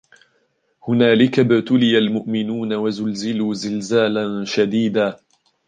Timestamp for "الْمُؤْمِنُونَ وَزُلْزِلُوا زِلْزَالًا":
1.97-4.45